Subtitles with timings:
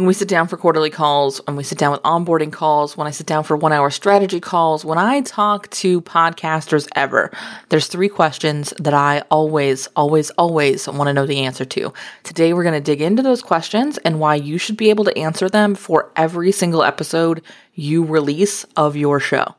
[0.00, 3.06] when we sit down for quarterly calls, when we sit down with onboarding calls, when
[3.06, 7.30] I sit down for one hour strategy calls, when I talk to podcasters ever,
[7.68, 11.92] there's three questions that I always, always, always want to know the answer to.
[12.22, 15.18] Today, we're going to dig into those questions and why you should be able to
[15.18, 17.42] answer them for every single episode
[17.74, 19.54] you release of your show.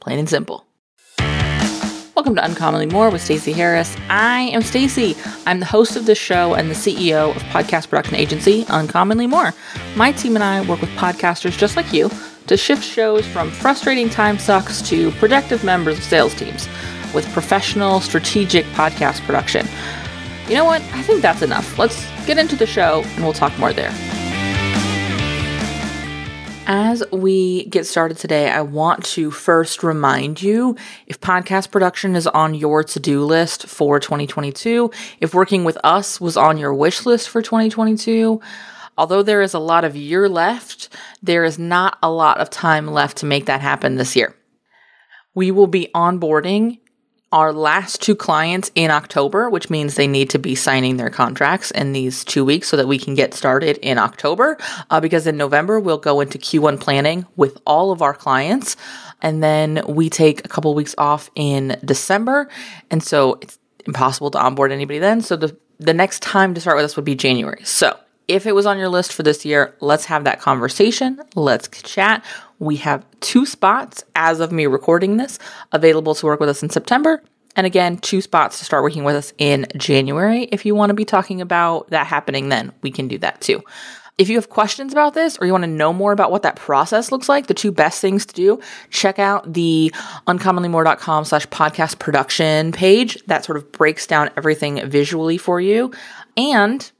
[0.00, 0.63] Plain and simple.
[2.14, 3.96] Welcome to Uncommonly More with Stacey Harris.
[4.08, 5.16] I am Stacey.
[5.46, 9.52] I'm the host of this show and the CEO of podcast production agency Uncommonly More.
[9.96, 12.08] My team and I work with podcasters just like you
[12.46, 16.68] to shift shows from frustrating time sucks to productive members of sales teams
[17.12, 19.66] with professional, strategic podcast production.
[20.46, 20.82] You know what?
[20.92, 21.80] I think that's enough.
[21.80, 23.90] Let's get into the show and we'll talk more there.
[26.66, 32.26] As we get started today, I want to first remind you if podcast production is
[32.26, 37.04] on your to do list for 2022, if working with us was on your wish
[37.04, 38.40] list for 2022,
[38.96, 40.88] although there is a lot of year left,
[41.22, 44.34] there is not a lot of time left to make that happen this year.
[45.34, 46.78] We will be onboarding
[47.34, 51.72] our last two clients in October, which means they need to be signing their contracts
[51.72, 54.56] in these two weeks so that we can get started in October.
[54.88, 58.76] Uh, because in November, we'll go into Q1 planning with all of our clients.
[59.20, 62.48] And then we take a couple weeks off in December.
[62.88, 65.20] And so it's impossible to onboard anybody then.
[65.20, 67.64] So the, the next time to start with us would be January.
[67.64, 67.98] So
[68.28, 71.20] if it was on your list for this year, let's have that conversation.
[71.34, 72.24] Let's chat.
[72.64, 75.38] We have two spots as of me recording this
[75.72, 77.22] available to work with us in September.
[77.56, 80.44] And again, two spots to start working with us in January.
[80.44, 83.62] If you want to be talking about that happening, then we can do that too.
[84.16, 86.56] If you have questions about this or you want to know more about what that
[86.56, 88.60] process looks like, the two best things to do,
[88.90, 89.92] check out the
[90.26, 93.22] uncommonlymore.com slash podcast production page.
[93.26, 95.92] That sort of breaks down everything visually for you.
[96.36, 96.90] And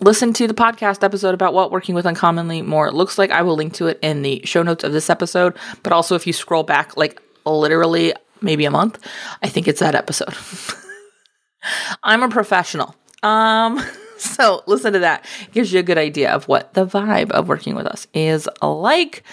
[0.00, 3.30] listen to the podcast episode about what working with uncommonly more looks like.
[3.30, 5.56] I will link to it in the show notes of this episode.
[5.82, 9.04] But also, if you scroll back like literally maybe a month,
[9.42, 10.34] I think it's that episode.
[12.02, 12.94] I'm a professional.
[13.22, 13.82] Um,
[14.18, 15.24] so listen to that.
[15.42, 18.48] It gives you a good idea of what the vibe of working with us is
[18.62, 19.24] like.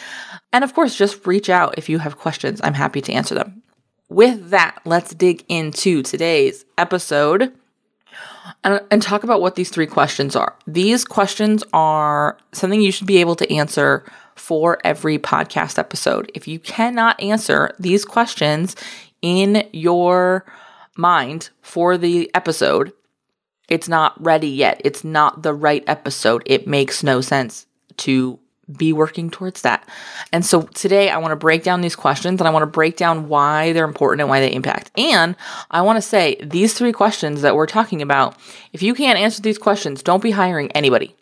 [0.52, 2.62] And of course, just reach out if you have questions.
[2.64, 3.62] I'm happy to answer them.
[4.08, 7.54] With that, let's dig into today's episode
[8.64, 10.56] and, and talk about what these three questions are.
[10.68, 14.04] These questions are something you should be able to answer
[14.36, 16.32] for every podcast episode.
[16.34, 18.76] If you cannot answer these questions
[19.22, 20.46] in your
[20.98, 22.94] mind for the episode,
[23.70, 24.82] it's not ready yet.
[24.84, 26.44] It's not the right episode.
[26.46, 27.66] It makes no sense
[27.98, 28.40] to
[28.72, 29.88] be working towards that.
[30.32, 32.98] And so today I want to break down these questions and I want to break
[32.98, 34.92] down why they're important and why they impact.
[34.98, 35.36] And
[35.70, 38.36] I want to say these three questions that we're talking about,
[38.74, 41.16] if you can't answer these questions, don't be hiring anybody.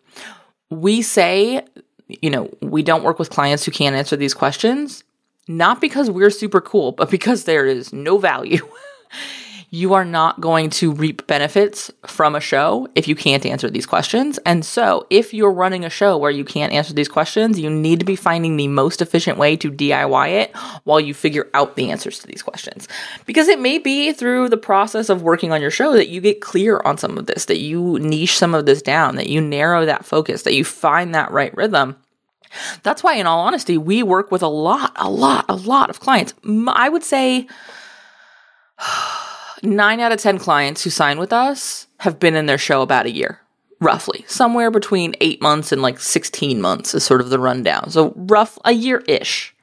[0.70, 1.66] We say,
[2.08, 5.04] you know, we don't work with clients who can't answer these questions,
[5.48, 8.66] not because we're super cool, but because there is no value
[9.74, 13.88] you are not going to reap benefits from a show if you can't answer these
[13.88, 14.38] questions.
[14.46, 17.98] And so, if you're running a show where you can't answer these questions, you need
[17.98, 21.90] to be finding the most efficient way to DIY it while you figure out the
[21.90, 22.88] answers to these questions.
[23.26, 26.40] Because it may be through the process of working on your show that you get
[26.40, 29.88] clear on some of this, that you niche some of this down, that you narrow
[29.88, 31.96] that focus, that you find that right rhythm.
[32.84, 36.00] That's why, in all honesty, we work with a lot, a lot, a lot of
[36.00, 36.36] clients.
[36.68, 37.48] I would say
[39.64, 43.06] nine out of 10 clients who sign with us have been in their show about
[43.06, 43.40] a year,
[43.80, 44.26] roughly.
[44.28, 47.90] Somewhere between eight months and like 16 months is sort of the rundown.
[47.90, 49.56] So, rough a year ish.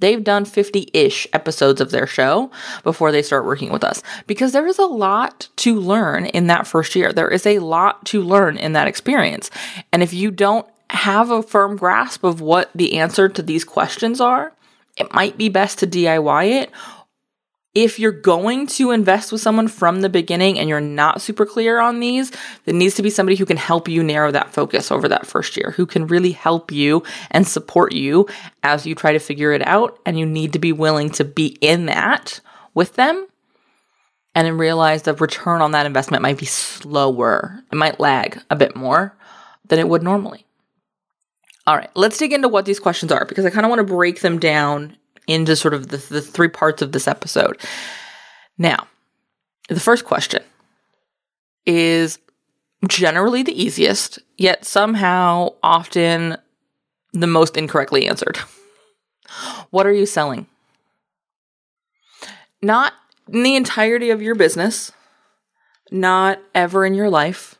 [0.00, 2.50] They've done 50 ish episodes of their show
[2.82, 6.66] before they start working with us because there is a lot to learn in that
[6.66, 7.12] first year.
[7.12, 9.50] There is a lot to learn in that experience.
[9.92, 14.20] And if you don't have a firm grasp of what the answer to these questions
[14.20, 14.52] are,
[14.96, 16.70] it might be best to DIY it
[17.74, 21.80] if you're going to invest with someone from the beginning and you're not super clear
[21.80, 22.30] on these,
[22.64, 25.56] there needs to be somebody who can help you narrow that focus over that first
[25.56, 28.28] year, who can really help you and support you
[28.62, 29.98] as you try to figure it out.
[30.06, 32.40] And you need to be willing to be in that
[32.74, 33.26] with them
[34.36, 37.60] and then realize the return on that investment might be slower.
[37.72, 39.16] It might lag a bit more
[39.66, 40.46] than it would normally.
[41.66, 43.94] All right, let's dig into what these questions are because I kind of want to
[43.94, 47.58] break them down into sort of the, the three parts of this episode.
[48.58, 48.86] Now,
[49.68, 50.42] the first question
[51.66, 52.18] is
[52.88, 56.36] generally the easiest, yet somehow often
[57.12, 58.38] the most incorrectly answered.
[59.70, 60.46] What are you selling?
[62.62, 62.92] Not
[63.26, 64.92] in the entirety of your business,
[65.90, 67.56] not ever in your life,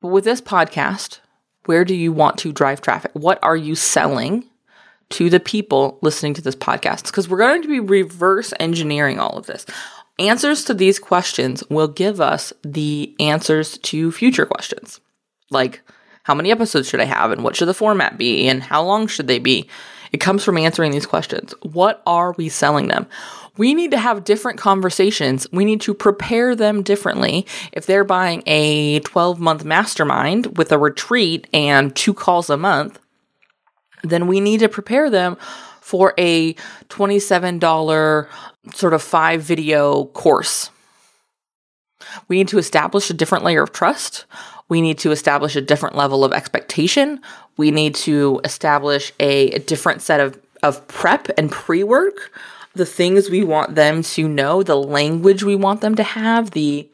[0.00, 1.20] but with this podcast,
[1.66, 3.10] Where do you want to drive traffic?
[3.12, 4.44] What are you selling
[5.10, 7.06] to the people listening to this podcast?
[7.06, 9.66] Because we're going to be reverse engineering all of this.
[10.18, 15.00] Answers to these questions will give us the answers to future questions.
[15.50, 15.80] Like,
[16.24, 17.30] how many episodes should I have?
[17.30, 18.48] And what should the format be?
[18.48, 19.68] And how long should they be?
[20.12, 21.54] It comes from answering these questions.
[21.62, 23.06] What are we selling them?
[23.56, 25.46] We need to have different conversations.
[25.52, 27.46] We need to prepare them differently.
[27.72, 32.98] If they're buying a 12 month mastermind with a retreat and two calls a month,
[34.02, 35.36] then we need to prepare them
[35.80, 36.54] for a
[36.88, 38.28] $27
[38.74, 40.70] sort of five video course.
[42.28, 44.26] We need to establish a different layer of trust.
[44.68, 47.20] We need to establish a different level of expectation.
[47.56, 52.32] We need to establish a, a different set of, of prep and pre work
[52.74, 56.88] the things we want them to know, the language we want them to have, the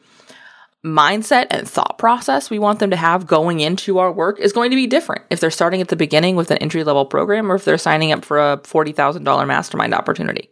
[0.85, 4.69] mindset and thought process we want them to have going into our work is going
[4.69, 7.55] to be different if they're starting at the beginning with an entry level program or
[7.55, 10.49] if they're signing up for a $40,000 mastermind opportunity.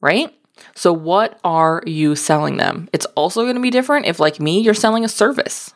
[0.00, 0.34] Right?
[0.74, 2.88] So, what are you selling them?
[2.92, 5.72] It's also going to be different if, like me, you're selling a service.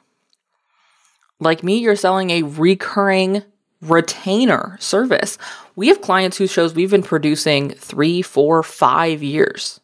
[1.40, 3.42] Like me, you're selling a recurring
[3.80, 5.38] retainer service.
[5.76, 9.80] We have clients whose shows we've been producing three, four, five years.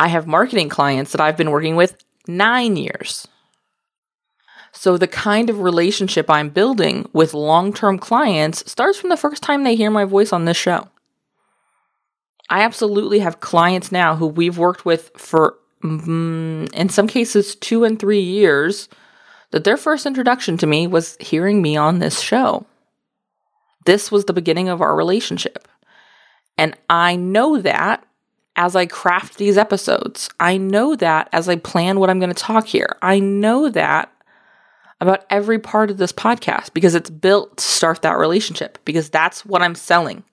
[0.00, 3.28] I have marketing clients that I've been working with nine years.
[4.72, 9.42] So, the kind of relationship I'm building with long term clients starts from the first
[9.42, 10.88] time they hear my voice on this show.
[12.48, 17.84] I absolutely have clients now who we've worked with for, mm, in some cases, two
[17.84, 18.88] and three years
[19.50, 22.64] that their first introduction to me was hearing me on this show.
[23.84, 25.68] This was the beginning of our relationship.
[26.56, 28.06] And I know that
[28.56, 30.28] as I craft these episodes.
[30.38, 32.96] I know that as I plan what I'm going to talk here.
[33.00, 34.12] I know that
[35.00, 39.46] about every part of this podcast because it's built to start that relationship because that's
[39.46, 40.24] what I'm selling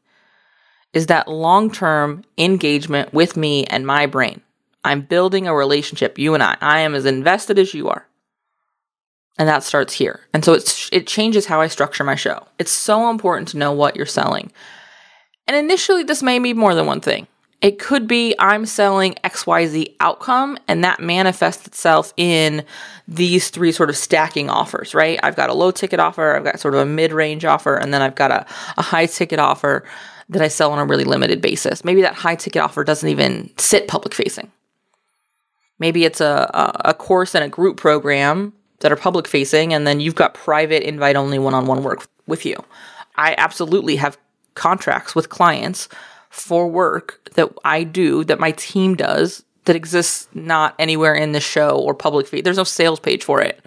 [0.94, 4.42] is that long-term engagement with me and my brain.
[4.84, 6.58] I'm building a relationship, you and I.
[6.62, 8.08] I am as invested as you are.
[9.38, 10.22] And that starts here.
[10.34, 12.48] And so it's it changes how I structure my show.
[12.58, 14.52] It's so important to know what you're selling.
[15.46, 17.28] And initially this may be more than one thing.
[17.62, 22.64] It could be I'm selling XYZ outcome and that manifests itself in
[23.08, 25.20] these three sort of stacking offers, right?
[25.24, 28.04] I've got a low ticket offer, I've got sort of a mid-range offer, and then
[28.04, 28.46] I've got a,
[28.78, 29.84] a high ticket offer
[30.30, 31.84] that I sell on a really limited basis.
[31.84, 34.52] Maybe that high ticket offer doesn't even sit public facing.
[35.80, 39.88] Maybe it's a, a, a course and a group program that are public facing, and
[39.88, 42.56] then you've got private invite only one on one work with you.
[43.16, 44.18] I absolutely have
[44.54, 45.88] contracts with clients
[46.40, 51.40] for work that I do, that my team does, that exists not anywhere in the
[51.40, 52.46] show or public feed.
[52.46, 53.64] There's no sales page for it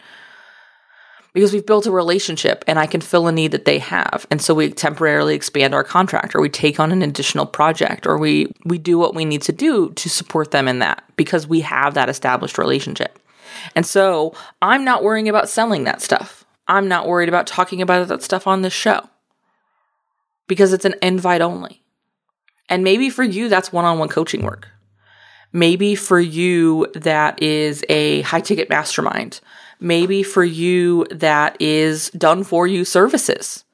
[1.33, 4.27] because we've built a relationship and I can fill a need that they have.
[4.31, 8.19] And so we temporarily expand our contract or we take on an additional project or
[8.19, 11.61] we we do what we need to do to support them in that because we
[11.61, 13.19] have that established relationship.
[13.75, 16.45] And so I'm not worrying about selling that stuff.
[16.67, 19.09] I'm not worried about talking about that stuff on this show
[20.47, 21.80] because it's an invite only.
[22.71, 24.69] And maybe for you, that's one on one coaching work.
[25.53, 29.41] Maybe for you, that is a high ticket mastermind.
[29.81, 33.65] Maybe for you, that is done for you services.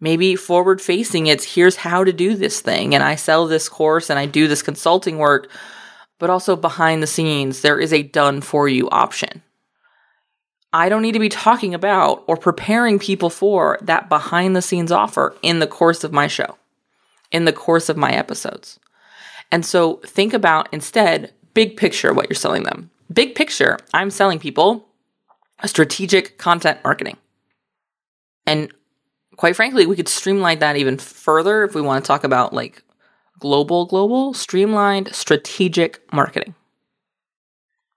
[0.00, 2.94] Maybe forward facing, it's here's how to do this thing.
[2.94, 5.48] And I sell this course and I do this consulting work
[6.22, 9.42] but also behind the scenes, there is a done for you option.
[10.72, 14.92] I don't need to be talking about or preparing people for that behind the scenes
[14.92, 16.56] offer in the course of my show,
[17.32, 18.78] in the course of my episodes.
[19.50, 22.90] And so think about instead, big picture, what you're selling them.
[23.12, 24.88] Big picture, I'm selling people
[25.64, 27.16] strategic content marketing.
[28.46, 28.72] And
[29.36, 32.82] quite frankly, we could streamline that even further if we want to talk about like
[33.38, 36.54] global, global, streamlined, strategic marketing.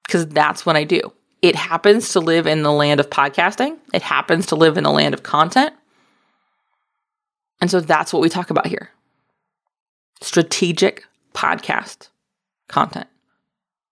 [0.05, 1.01] Because that's what I do.
[1.41, 4.91] It happens to live in the land of podcasting, it happens to live in the
[4.91, 5.73] land of content.
[7.61, 8.89] And so that's what we talk about here
[10.21, 12.09] strategic podcast
[12.67, 13.07] content,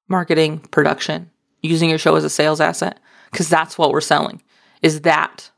[0.08, 1.30] marketing, production,
[1.62, 3.00] using your show as a sales asset,
[3.32, 4.42] because that's what we're selling
[4.82, 5.50] is that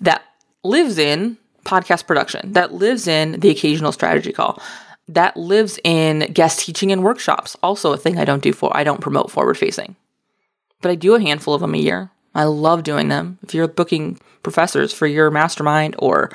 [0.00, 0.22] that
[0.64, 4.60] lives in podcast production, that lives in the occasional strategy call,
[5.06, 7.56] that lives in guest teaching and workshops.
[7.62, 9.96] Also, a thing I don't do for, I don't promote forward facing,
[10.82, 12.10] but I do a handful of them a year.
[12.34, 13.38] I love doing them.
[13.42, 16.30] If you're booking professors for your mastermind or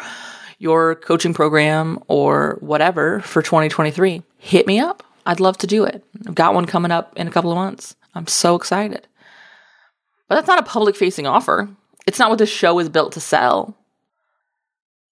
[0.64, 5.04] your coaching program or whatever for 2023, hit me up.
[5.26, 6.04] I'd love to do it.
[6.26, 7.98] I've got one coming up in a couple of months.
[8.16, 9.06] I'm so excited.
[10.30, 11.68] But that's not a public facing offer.
[12.08, 13.76] It's not what this show is built to sell.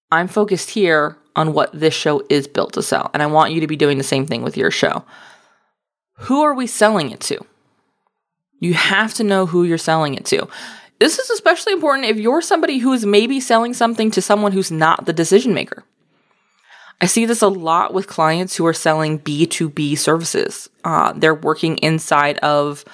[0.09, 3.11] I'm focused here on what this show is built to sell.
[3.13, 5.03] And I want you to be doing the same thing with your show.
[6.13, 7.45] Who are we selling it to?
[8.59, 10.47] You have to know who you're selling it to.
[11.01, 14.69] This is especially important if you're somebody who is maybe selling something to someone who's
[14.69, 15.83] not the decision maker.
[17.01, 20.69] I see this a lot with clients who are selling B2B services.
[20.83, 22.85] Uh, they're working inside of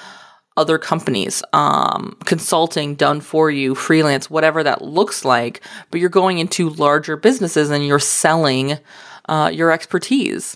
[0.56, 5.60] other companies, um, consulting done for you, freelance, whatever that looks like,
[5.92, 8.80] but you're going into larger businesses and you're selling
[9.28, 10.56] uh, your expertise.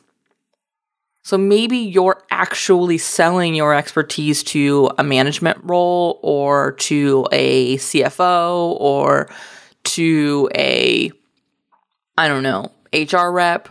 [1.24, 8.76] So maybe you're actually selling your expertise to a management role or to a CFO
[8.80, 9.30] or
[9.84, 11.12] to a,
[12.18, 13.70] I don't know, HR rep.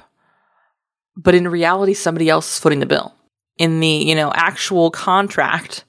[1.16, 3.14] But in reality, somebody else is footing the bill.
[3.58, 5.84] In the, you know, actual contract,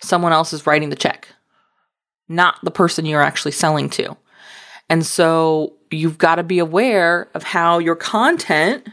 [0.00, 1.28] someone else is writing the check,
[2.28, 4.16] not the person you're actually selling to.
[4.88, 8.88] And so you've got to be aware of how your content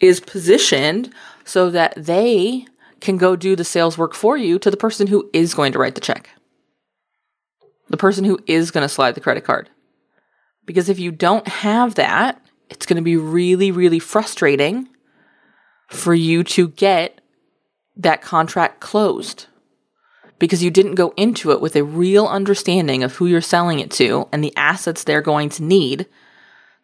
[0.00, 1.12] is positioned
[1.46, 2.66] so that they
[3.00, 5.78] can go do the sales work for you to the person who is going to
[5.78, 6.28] write the check,
[7.88, 9.70] the person who is going to slide the credit card.
[10.66, 14.88] Because if you don't have that, it's going to be really, really frustrating
[15.88, 17.20] for you to get
[17.96, 19.46] that contract closed
[20.40, 23.90] because you didn't go into it with a real understanding of who you're selling it
[23.92, 26.06] to and the assets they're going to need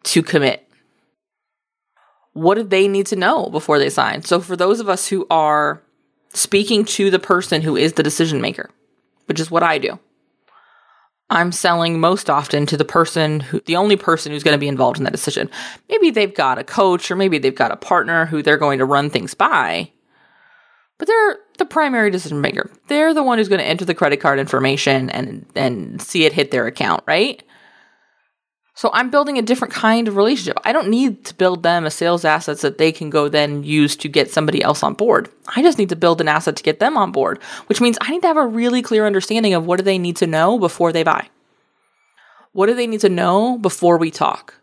[0.03, 0.67] to commit.
[2.33, 4.23] What did they need to know before they sign?
[4.23, 5.81] So, for those of us who are
[6.33, 8.69] speaking to the person who is the decision maker,
[9.25, 9.99] which is what I do,
[11.29, 14.67] I'm selling most often to the person who, the only person who's going to be
[14.67, 15.49] involved in that decision.
[15.89, 18.85] Maybe they've got a coach or maybe they've got a partner who they're going to
[18.85, 19.91] run things by
[21.03, 22.71] but they're the primary decision maker.
[22.87, 26.31] They're the one who's going to enter the credit card information and and see it
[26.31, 27.43] hit their account, right?
[28.75, 30.57] So I'm building a different kind of relationship.
[30.63, 33.95] I don't need to build them a sales assets that they can go then use
[33.97, 35.29] to get somebody else on board.
[35.55, 38.09] I just need to build an asset to get them on board, which means I
[38.09, 40.91] need to have a really clear understanding of what do they need to know before
[40.91, 41.29] they buy.
[42.53, 44.55] What do they need to know before we talk?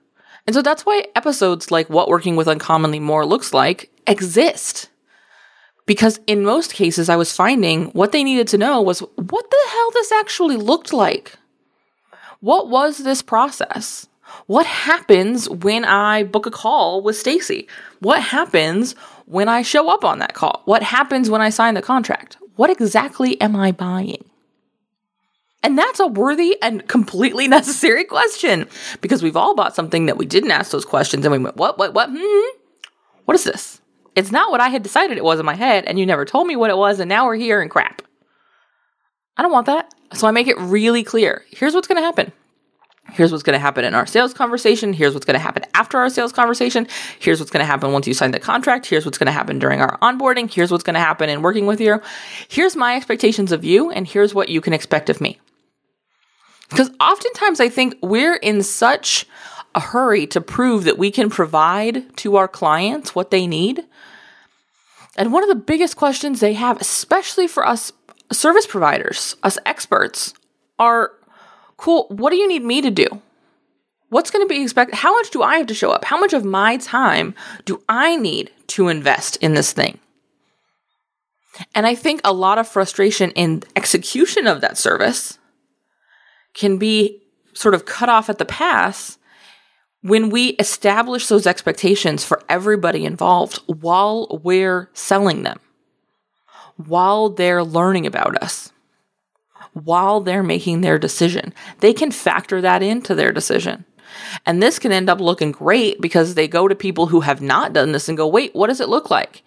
[0.47, 4.89] And so that's why episodes like what working with uncommonly more looks like exist.
[5.87, 9.69] Because in most cases, I was finding what they needed to know was what the
[9.69, 11.37] hell this actually looked like.
[12.41, 14.09] What was this process?
[14.47, 17.69] What happens when I book a call with Stacey?
[18.01, 18.95] What happens
[19.27, 20.63] when I show up on that call?
[20.65, 22.39] What happens when I sign the contract?
[22.57, 24.25] What exactly am I buying?
[25.63, 28.67] And that's a worthy and completely necessary question
[29.03, 31.79] because we've all bought something that we didn't ask those questions and we went, what,
[31.79, 32.09] what, what?
[32.11, 32.59] Hmm?
[33.27, 33.81] What is this?
[34.17, 36.47] It's not what I had decided it was in my head, and you never told
[36.47, 38.03] me what it was, and now we're here and crap.
[39.37, 39.95] I don't want that.
[40.13, 41.45] So I make it really clear.
[41.51, 42.33] Here's what's going to happen.
[43.13, 44.93] Here's what's going to happen in our sales conversation.
[44.93, 46.87] Here's what's going to happen after our sales conversation.
[47.19, 48.87] Here's what's going to happen once you sign the contract.
[48.87, 50.53] Here's what's going to happen during our onboarding.
[50.53, 52.01] Here's what's going to happen in working with you.
[52.49, 55.39] Here's my expectations of you, and here's what you can expect of me.
[56.69, 59.27] Because oftentimes I think we're in such
[59.75, 63.85] a hurry to prove that we can provide to our clients what they need.
[65.17, 67.93] And one of the biggest questions they have, especially for us
[68.33, 70.35] service providers, us experts,
[70.79, 71.13] are
[71.77, 73.07] cool, what do you need me to do?
[74.09, 74.97] What's going to be expected?
[74.97, 76.05] How much do I have to show up?
[76.05, 77.35] How much of my time
[77.65, 79.99] do I need to invest in this thing?
[81.75, 85.39] And I think a lot of frustration in execution of that service
[86.55, 87.23] can be
[87.53, 89.19] sort of cut off at the pass
[90.03, 95.61] when we establish those expectations for everybody involved while we're selling them,
[96.87, 98.73] while they're learning about us,
[99.73, 103.85] while they're making their decision, they can factor that into their decision.
[104.45, 107.73] And this can end up looking great because they go to people who have not
[107.73, 109.43] done this and go, wait, what does it look like?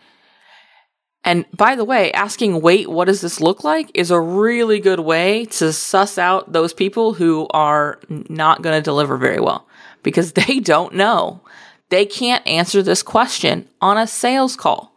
[1.25, 4.99] And by the way, asking, wait, what does this look like is a really good
[4.99, 9.67] way to suss out those people who are not going to deliver very well
[10.03, 11.41] because they don't know.
[11.89, 14.92] They can't answer this question on a sales call.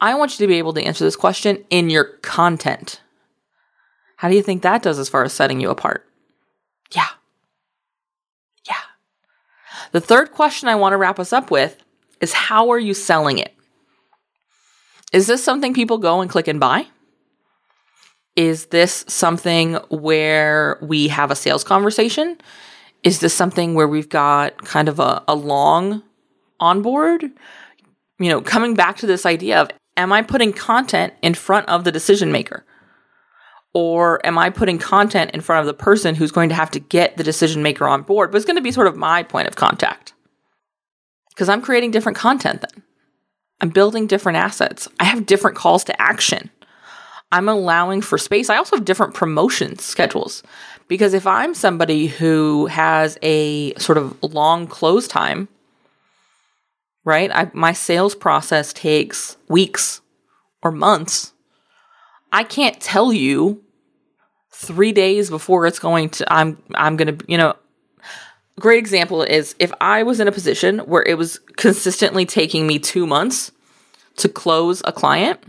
[0.00, 3.00] I want you to be able to answer this question in your content.
[4.16, 6.06] How do you think that does as far as setting you apart?
[6.94, 7.08] Yeah.
[8.68, 8.74] Yeah.
[9.92, 11.82] The third question I want to wrap us up with
[12.20, 13.54] is how are you selling it?
[15.12, 16.86] Is this something people go and click and buy?
[18.36, 22.38] Is this something where we have a sales conversation?
[23.02, 26.02] Is this something where we've got kind of a, a long
[26.60, 27.22] onboard?
[28.18, 31.84] You know, coming back to this idea of am I putting content in front of
[31.84, 32.64] the decision maker?
[33.74, 36.80] Or am I putting content in front of the person who's going to have to
[36.80, 39.48] get the decision maker on board, but it's going to be sort of my point
[39.48, 40.14] of contact?
[41.30, 42.82] Because I'm creating different content then.
[43.60, 44.88] I'm building different assets.
[45.00, 46.50] I have different calls to action.
[47.30, 48.48] I'm allowing for space.
[48.48, 50.42] I also have different promotion schedules
[50.86, 55.48] because if I'm somebody who has a sort of long close time,
[57.04, 57.30] right?
[57.32, 60.00] I, my sales process takes weeks
[60.62, 61.32] or months.
[62.32, 63.62] I can't tell you
[64.50, 66.32] three days before it's going to.
[66.32, 67.54] I'm I'm gonna you know.
[68.58, 72.80] Great example is if I was in a position where it was consistently taking me
[72.80, 73.52] two months
[74.16, 75.40] to close a client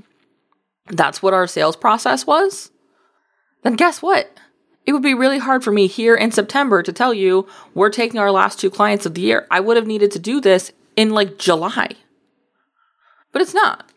[0.89, 2.71] that's what our sales process was,
[3.63, 4.31] then guess what?
[4.85, 8.19] It would be really hard for me here in September to tell you we're taking
[8.19, 9.45] our last two clients of the year.
[9.51, 11.95] I would have needed to do this in like July.
[13.31, 13.89] But it's not.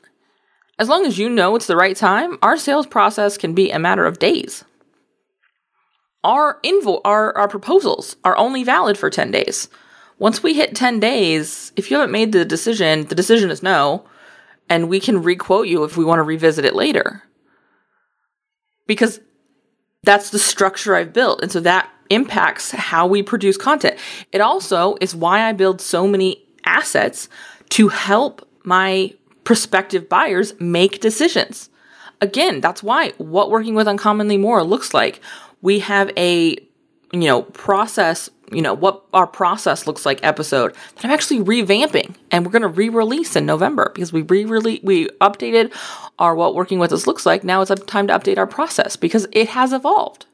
[0.78, 3.78] As long as you know it's the right time, our sales process can be a
[3.80, 4.64] matter of days.
[6.23, 9.68] Our invo our, our proposals are only valid for 10 days.
[10.21, 14.04] Once we hit 10 days, if you haven't made the decision, the decision is no
[14.68, 17.25] and we can requote you if we want to revisit it later.
[18.87, 19.18] Because
[20.04, 21.42] that's the structure I've built.
[21.42, 23.99] And so that impacts how we produce content.
[24.30, 27.28] It also is why I build so many assets
[27.71, 29.14] to help my
[29.45, 31.69] prospective buyers make decisions.
[32.21, 35.21] Again, that's why what working with uncommonly more looks like.
[35.61, 36.57] We have a
[37.12, 42.14] you know process you know, what our process looks like episode that I'm actually revamping
[42.31, 45.75] and we're going to re-release in November because we re-release, we updated
[46.19, 47.45] our what working with us looks like.
[47.45, 50.26] Now it's time to update our process because it has evolved.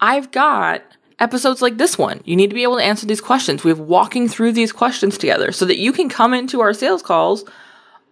[0.00, 0.82] I've got
[1.22, 2.20] episodes like this one.
[2.24, 3.62] You need to be able to answer these questions.
[3.62, 7.02] We have walking through these questions together so that you can come into our sales
[7.02, 7.44] calls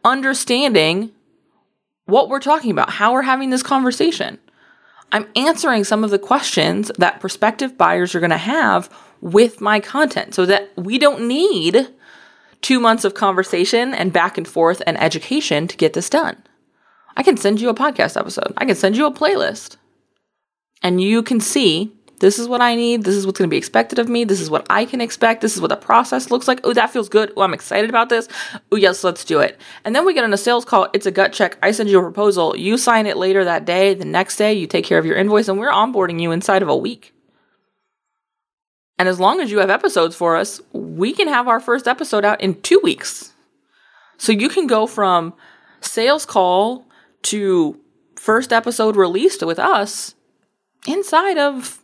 [0.04, 1.10] understanding
[2.06, 4.38] what we're talking about, how we're having this conversation.
[5.12, 8.88] I'm answering some of the questions that prospective buyers are going to have
[9.20, 11.88] with my content so that we don't need
[12.62, 16.36] two months of conversation and back and forth and education to get this done.
[17.16, 19.76] I can send you a podcast episode, I can send you a playlist,
[20.80, 23.04] and you can see this is what I need.
[23.04, 24.24] This is what's going to be expected of me.
[24.24, 25.40] This is what I can expect.
[25.40, 26.60] This is what the process looks like.
[26.64, 27.32] Oh, that feels good.
[27.36, 28.28] Oh, I'm excited about this.
[28.70, 29.58] Oh, yes, let's do it.
[29.84, 30.88] And then we get on a sales call.
[30.92, 31.56] It's a gut check.
[31.62, 32.54] I send you a proposal.
[32.56, 33.94] You sign it later that day.
[33.94, 36.68] The next day, you take care of your invoice, and we're onboarding you inside of
[36.68, 37.14] a week.
[38.98, 42.26] And as long as you have episodes for us, we can have our first episode
[42.26, 43.32] out in two weeks.
[44.18, 45.32] So you can go from
[45.80, 46.86] sales call
[47.22, 47.80] to
[48.16, 50.14] first episode released with us
[50.86, 51.79] inside of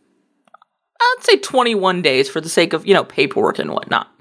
[0.99, 4.11] I'd say 21 days for the sake of, you know, paperwork and whatnot.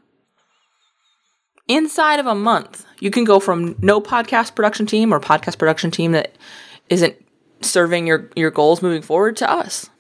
[1.68, 5.90] Inside of a month, you can go from no podcast production team or podcast production
[5.90, 6.36] team that
[6.88, 7.16] isn't
[7.60, 9.90] serving your, your goals moving forward to us.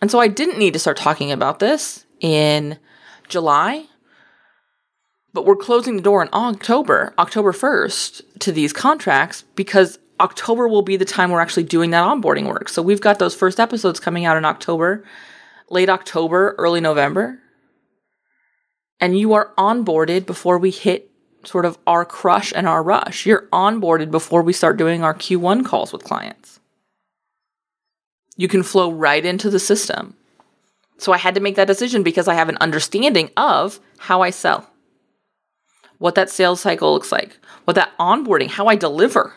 [0.00, 2.78] And so I didn't need to start talking about this in
[3.28, 3.86] July,
[5.32, 10.82] but we're closing the door in October, October 1st, to these contracts because October will
[10.82, 12.68] be the time we're actually doing that onboarding work.
[12.68, 15.04] So we've got those first episodes coming out in October
[15.72, 17.38] late October, early November,
[19.00, 21.10] and you are onboarded before we hit
[21.44, 23.26] sort of our crush and our rush.
[23.26, 26.60] You're onboarded before we start doing our Q1 calls with clients.
[28.36, 30.14] You can flow right into the system.
[30.98, 34.30] So I had to make that decision because I have an understanding of how I
[34.30, 34.70] sell,
[35.98, 39.34] what that sales cycle looks like, what that onboarding, how I deliver.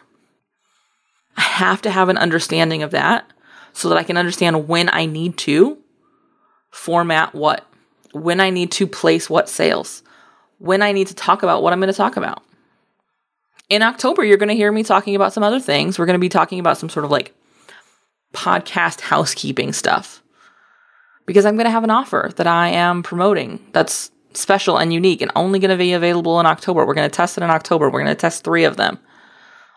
[1.37, 3.31] I have to have an understanding of that
[3.73, 5.79] so that I can understand when I need to
[6.75, 7.65] format what,
[8.11, 10.03] when I need to place what sales,
[10.59, 12.43] when I need to talk about what I'm going to talk about.
[13.69, 15.97] In October, you're going to hear me talking about some other things.
[15.97, 17.33] We're going to be talking about some sort of like
[18.33, 20.21] podcast housekeeping stuff
[21.25, 25.21] because I'm going to have an offer that I am promoting that's special and unique
[25.21, 26.85] and only going to be available in October.
[26.85, 27.89] We're going to test it in October.
[27.89, 28.99] We're going to test three of them.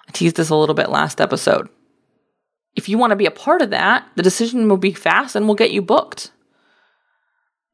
[0.09, 1.69] I teased this a little bit last episode.
[2.75, 5.47] If you want to be a part of that, the decision will be fast and
[5.47, 6.33] we'll get you booked.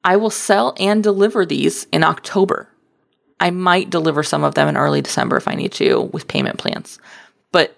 [0.05, 2.69] I will sell and deliver these in October.
[3.41, 6.59] I might deliver some of them in early December if I need to with payment
[6.59, 6.99] plans.
[7.51, 7.77] But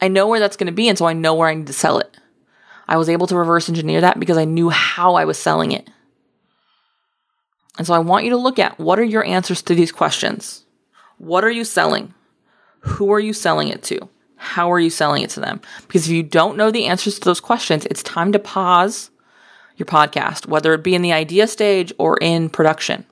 [0.00, 1.72] I know where that's going to be, and so I know where I need to
[1.72, 2.16] sell it.
[2.86, 5.88] I was able to reverse engineer that because I knew how I was selling it.
[7.78, 10.64] And so I want you to look at what are your answers to these questions?
[11.18, 12.14] What are you selling?
[12.80, 14.08] Who are you selling it to?
[14.36, 15.60] How are you selling it to them?
[15.86, 19.10] Because if you don't know the answers to those questions, it's time to pause
[19.76, 23.04] your podcast, whether it be in the idea stage or in production.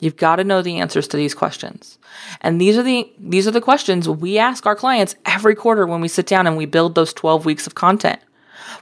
[0.00, 1.98] You've got to know the answers to these questions.
[2.40, 6.00] And these are the these are the questions we ask our clients every quarter when
[6.00, 8.20] we sit down and we build those 12 weeks of content.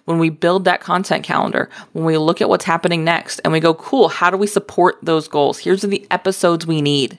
[0.04, 3.60] When we build that content calendar, when we look at what's happening next and we
[3.60, 5.58] go, "Cool, how do we support those goals?
[5.58, 7.18] Here's the episodes we need."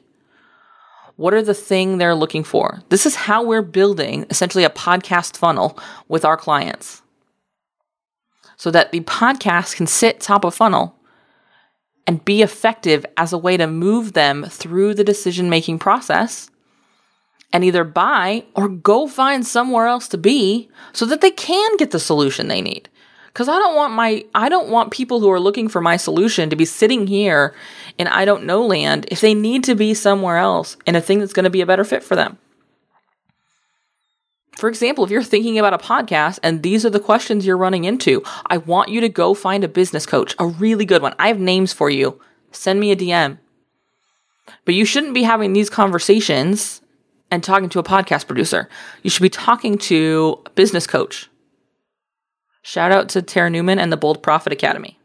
[1.16, 2.82] What are the thing they're looking for?
[2.90, 7.03] This is how we're building essentially a podcast funnel with our clients.
[8.64, 10.96] So that the podcast can sit top of funnel
[12.08, 16.50] and be effective as a way to move them through the decision making process
[17.52, 21.92] and either buy or go find somewhere else to be so that they can get
[21.92, 22.88] the solution they need.
[23.34, 26.50] Cause I don't want my, I don't want people who are looking for my solution
[26.50, 27.54] to be sitting here
[27.98, 31.20] in I don't know land if they need to be somewhere else in a thing
[31.20, 32.38] that's going to be a better fit for them.
[34.58, 37.86] For example, if you're thinking about a podcast and these are the questions you're running
[37.86, 41.16] into, I want you to go find a business coach, a really good one.
[41.20, 42.20] I have names for you.
[42.52, 43.40] Send me a DM.
[44.66, 46.82] But you shouldn't be having these conversations
[47.32, 48.70] and talking to a podcast producer.
[49.02, 51.30] You should be talking to a business coach.
[52.62, 55.00] Shout out to Tara Newman and the Bold Profit Academy.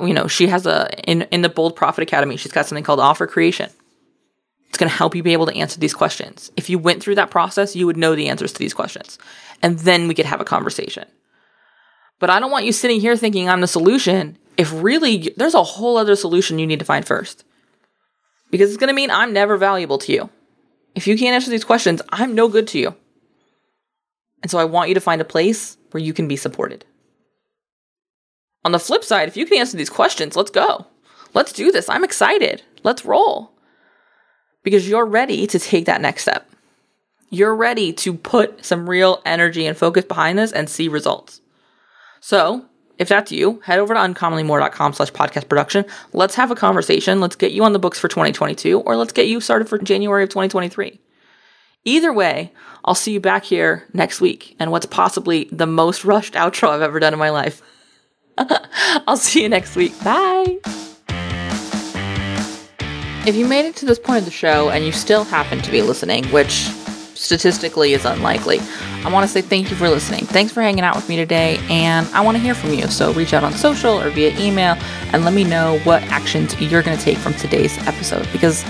[0.00, 3.00] You know, she has a in in the Bold Profit Academy, she's got something called
[3.00, 3.70] offer creation.
[4.70, 6.52] It's going to help you be able to answer these questions.
[6.56, 9.18] If you went through that process, you would know the answers to these questions.
[9.62, 11.06] And then we could have a conversation.
[12.20, 15.62] But I don't want you sitting here thinking I'm the solution if really there's a
[15.64, 17.44] whole other solution you need to find first.
[18.52, 20.30] Because it's going to mean I'm never valuable to you.
[20.94, 22.94] If you can't answer these questions, I'm no good to you.
[24.42, 26.84] And so I want you to find a place where you can be supported.
[28.64, 30.86] On the flip side, if you can answer these questions, let's go.
[31.34, 31.88] Let's do this.
[31.88, 32.62] I'm excited.
[32.84, 33.52] Let's roll
[34.62, 36.50] because you're ready to take that next step.
[37.30, 41.40] You're ready to put some real energy and focus behind this and see results.
[42.20, 42.66] So,
[42.98, 45.86] if that's you, head over to uncommonlymore.com slash podcast production.
[46.12, 47.20] Let's have a conversation.
[47.20, 50.24] Let's get you on the books for 2022 or let's get you started for January
[50.24, 51.00] of 2023.
[51.84, 52.52] Either way,
[52.84, 56.82] I'll see you back here next week and what's possibly the most rushed outro I've
[56.82, 57.62] ever done in my life.
[59.06, 59.92] I'll see you next week.
[60.04, 60.58] Bye.
[63.26, 65.70] If you made it to this point of the show and you still happen to
[65.70, 66.68] be listening, which
[67.14, 68.60] statistically is unlikely,
[69.04, 70.24] I want to say thank you for listening.
[70.24, 72.86] Thanks for hanging out with me today, and I want to hear from you.
[72.86, 74.74] So reach out on social or via email
[75.12, 78.64] and let me know what actions you're going to take from today's episode because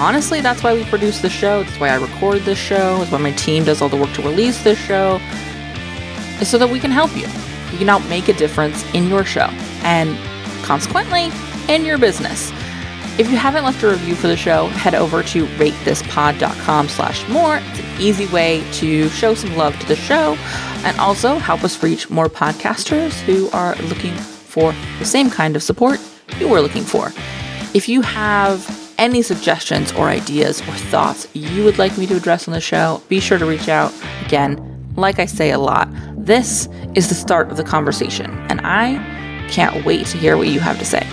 [0.00, 1.62] honestly, that's why we produce the show.
[1.62, 2.98] That's why I record this show.
[2.98, 5.20] That's why my team does all the work to release this show.
[6.40, 7.28] Is so that we can help you.
[7.70, 9.48] We can help make a difference in your show
[9.84, 10.18] and
[10.64, 11.30] consequently
[11.72, 12.52] in your business.
[13.18, 17.56] If you haven't left a review for the show, head over to ratethispod.com slash more.
[17.62, 20.36] It's an easy way to show some love to the show
[20.84, 25.62] and also help us reach more podcasters who are looking for the same kind of
[25.62, 25.98] support
[26.38, 27.10] you were looking for.
[27.72, 32.46] If you have any suggestions or ideas or thoughts you would like me to address
[32.46, 33.94] on the show, be sure to reach out.
[34.26, 38.96] Again, like I say a lot, this is the start of the conversation, and I
[39.48, 41.06] can't wait to hear what you have to say.